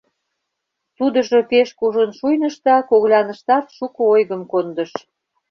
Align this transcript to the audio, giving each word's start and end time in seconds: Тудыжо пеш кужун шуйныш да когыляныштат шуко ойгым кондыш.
Тудыжо 0.97 1.37
пеш 1.49 1.69
кужун 1.79 2.11
шуйныш 2.17 2.55
да 2.65 2.75
когыляныштат 2.89 3.65
шуко 3.75 4.01
ойгым 4.13 4.41
кондыш. 4.51 4.91